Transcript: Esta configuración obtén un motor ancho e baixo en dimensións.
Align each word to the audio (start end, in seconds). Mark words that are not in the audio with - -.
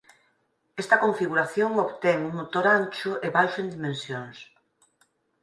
Esta 0.81 1.01
configuración 1.03 1.71
obtén 1.85 2.17
un 2.29 2.33
motor 2.39 2.65
ancho 2.79 3.11
e 3.25 3.27
baixo 3.35 3.57
en 3.63 3.67
dimensións. 3.75 4.37